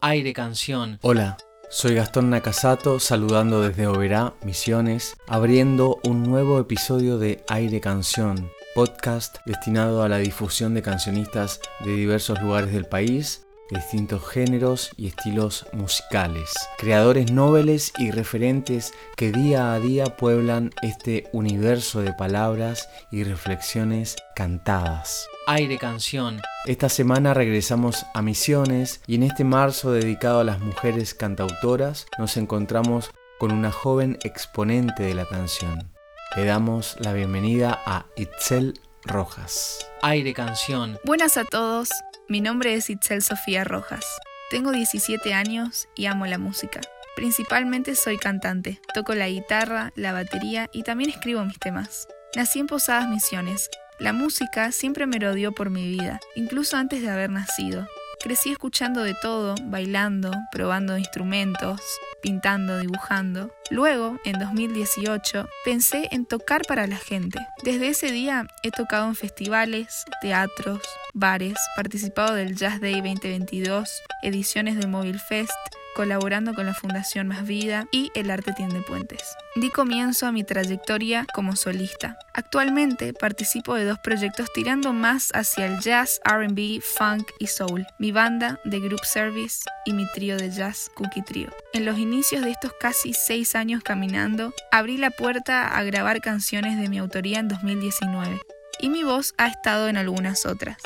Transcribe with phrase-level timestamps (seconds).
[0.00, 0.98] Aire Canción.
[1.02, 1.36] Hola,
[1.70, 9.38] soy Gastón Nakasato saludando desde Oberá, Misiones, abriendo un nuevo episodio de Aire Canción, podcast
[9.44, 15.66] destinado a la difusión de cancionistas de diversos lugares del país distintos géneros y estilos
[15.72, 23.24] musicales, creadores nobles y referentes que día a día pueblan este universo de palabras y
[23.24, 25.28] reflexiones cantadas.
[25.46, 26.40] Aire Canción.
[26.66, 32.36] Esta semana regresamos a Misiones y en este marzo dedicado a las mujeres cantautoras nos
[32.36, 35.90] encontramos con una joven exponente de la canción.
[36.36, 38.74] Le damos la bienvenida a Itzel
[39.04, 39.86] Rojas.
[40.02, 40.98] Aire Canción.
[41.04, 41.90] Buenas a todos.
[42.28, 44.04] Mi nombre es Itzel Sofía Rojas.
[44.50, 46.80] Tengo 17 años y amo la música.
[47.16, 52.06] Principalmente soy cantante, toco la guitarra, la batería y también escribo mis temas.
[52.36, 53.70] Nací en Posadas Misiones.
[53.98, 57.88] La música siempre me rodeó por mi vida, incluso antes de haber nacido.
[58.20, 61.80] Crecí escuchando de todo, bailando, probando instrumentos,
[62.20, 63.54] pintando, dibujando.
[63.70, 67.38] Luego, en 2018, pensé en tocar para la gente.
[67.62, 70.82] Desde ese día he tocado en festivales, teatros,
[71.14, 73.88] bares, participado del Jazz Day 2022,
[74.22, 75.52] ediciones de Mobile Fest,
[75.98, 79.34] colaborando con la Fundación Más Vida y El Arte Tiende Puentes.
[79.56, 82.16] Di comienzo a mi trayectoria como solista.
[82.34, 88.12] Actualmente participo de dos proyectos tirando más hacia el jazz, RB, funk y soul, mi
[88.12, 91.50] banda de Group Service y mi trío de jazz Cookie Trio.
[91.72, 96.78] En los inicios de estos casi seis años caminando, abrí la puerta a grabar canciones
[96.78, 98.40] de mi autoría en 2019
[98.78, 100.76] y mi voz ha estado en algunas otras.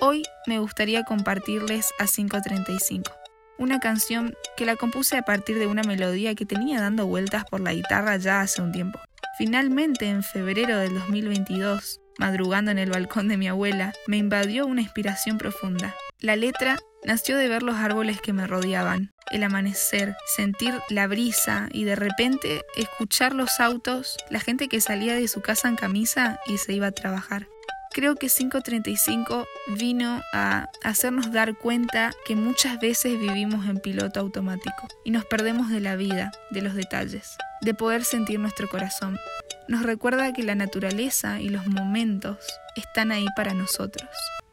[0.00, 3.25] Hoy me gustaría compartirles a 535
[3.58, 7.60] una canción que la compuse a partir de una melodía que tenía dando vueltas por
[7.60, 9.00] la guitarra ya hace un tiempo.
[9.38, 14.80] Finalmente, en febrero del 2022, madrugando en el balcón de mi abuela, me invadió una
[14.80, 15.94] inspiración profunda.
[16.20, 21.68] La letra nació de ver los árboles que me rodeaban, el amanecer, sentir la brisa
[21.72, 26.40] y de repente escuchar los autos, la gente que salía de su casa en camisa
[26.46, 27.48] y se iba a trabajar.
[27.96, 34.86] Creo que 535 vino a hacernos dar cuenta que muchas veces vivimos en piloto automático
[35.02, 39.18] y nos perdemos de la vida, de los detalles, de poder sentir nuestro corazón.
[39.66, 42.36] Nos recuerda que la naturaleza y los momentos
[42.76, 44.10] están ahí para nosotros.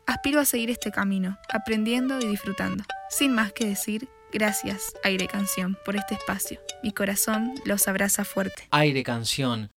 [0.07, 2.85] Aspiro a seguir este camino, aprendiendo y disfrutando.
[3.09, 6.61] Sin más que decir, gracias, Aire Canción, por este espacio.
[6.81, 8.69] Mi corazón los abraza fuerte.
[8.71, 9.69] Aire Canción.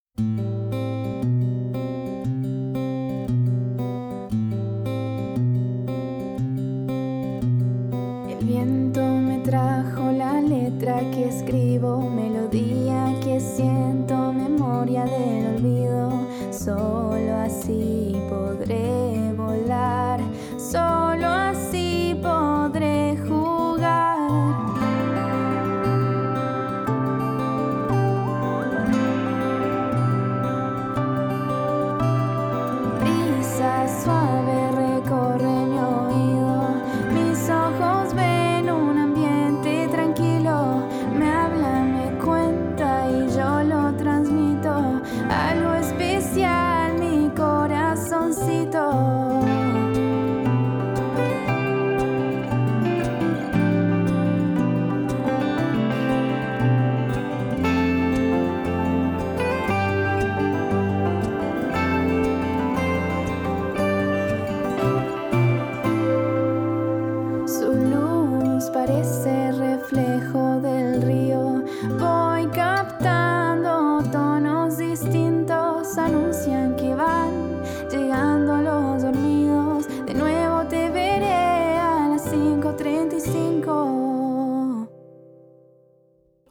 [48.76, 49.45] door.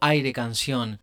[0.00, 1.00] Aire Canción.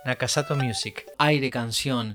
[0.05, 1.05] Nakasato Music.
[1.17, 2.07] Aire Canción.